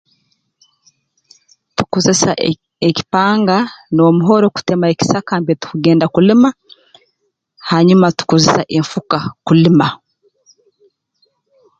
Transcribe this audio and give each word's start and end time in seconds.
Tukozesa 1.75 2.31
ek 2.49 2.57
ekipanga 2.87 3.57
n'omuhoro 3.93 4.45
kutema 4.55 4.85
ekisaka 4.93 5.31
mbere 5.41 5.59
tukugenda 5.61 6.05
kulima 6.15 6.49
hanyuma 7.69 8.07
tukozesa 8.17 8.61
enfuka 8.77 9.17
kulima 9.45 9.87